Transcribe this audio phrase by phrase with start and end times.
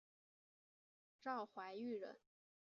[1.21, 2.19] 赵怀玉人。